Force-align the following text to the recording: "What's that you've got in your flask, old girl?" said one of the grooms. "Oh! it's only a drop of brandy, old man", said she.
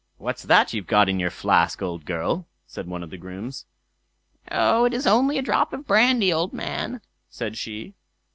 "What's 0.17 0.41
that 0.41 0.73
you've 0.73 0.87
got 0.87 1.09
in 1.09 1.19
your 1.19 1.29
flask, 1.29 1.79
old 1.83 2.05
girl?" 2.05 2.47
said 2.65 2.87
one 2.87 3.03
of 3.03 3.11
the 3.11 3.19
grooms. 3.19 3.67
"Oh! 4.51 4.85
it's 4.85 5.05
only 5.05 5.37
a 5.37 5.43
drop 5.43 5.73
of 5.73 5.85
brandy, 5.85 6.33
old 6.33 6.53
man", 6.53 7.01
said 7.29 7.55
she. 7.55 7.93